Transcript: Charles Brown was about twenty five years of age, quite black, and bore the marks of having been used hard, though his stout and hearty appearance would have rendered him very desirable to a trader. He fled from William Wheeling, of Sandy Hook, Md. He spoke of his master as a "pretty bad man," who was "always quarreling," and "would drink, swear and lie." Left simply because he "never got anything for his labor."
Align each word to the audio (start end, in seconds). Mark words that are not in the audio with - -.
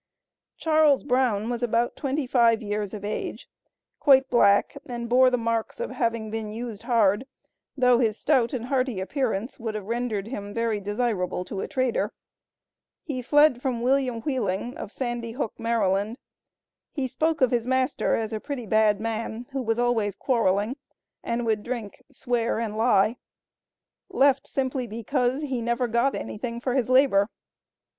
Charles 0.57 1.03
Brown 1.03 1.47
was 1.47 1.61
about 1.61 1.95
twenty 1.95 2.25
five 2.25 2.63
years 2.63 2.91
of 2.91 3.05
age, 3.05 3.47
quite 3.99 4.31
black, 4.31 4.75
and 4.87 5.07
bore 5.07 5.29
the 5.29 5.37
marks 5.37 5.79
of 5.79 5.91
having 5.91 6.31
been 6.31 6.49
used 6.51 6.81
hard, 6.81 7.27
though 7.77 7.99
his 7.99 8.17
stout 8.17 8.51
and 8.51 8.65
hearty 8.65 8.99
appearance 8.99 9.59
would 9.59 9.75
have 9.75 9.85
rendered 9.85 10.25
him 10.29 10.55
very 10.55 10.79
desirable 10.79 11.45
to 11.45 11.61
a 11.61 11.67
trader. 11.67 12.11
He 13.03 13.21
fled 13.21 13.61
from 13.61 13.83
William 13.83 14.21
Wheeling, 14.21 14.75
of 14.75 14.91
Sandy 14.91 15.33
Hook, 15.33 15.53
Md. 15.59 16.15
He 16.91 17.05
spoke 17.07 17.39
of 17.39 17.51
his 17.51 17.67
master 17.67 18.15
as 18.15 18.33
a 18.33 18.39
"pretty 18.39 18.65
bad 18.65 18.99
man," 18.99 19.45
who 19.51 19.61
was 19.61 19.77
"always 19.77 20.15
quarreling," 20.15 20.77
and 21.23 21.45
"would 21.45 21.61
drink, 21.61 22.01
swear 22.11 22.57
and 22.59 22.75
lie." 22.75 23.17
Left 24.09 24.47
simply 24.47 24.87
because 24.87 25.43
he 25.43 25.61
"never 25.61 25.87
got 25.87 26.15
anything 26.15 26.59
for 26.59 26.73
his 26.73 26.89
labor." 26.89 27.29